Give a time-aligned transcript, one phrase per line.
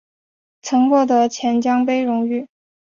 [0.63, 2.47] 曾获得钱江杯荣誉。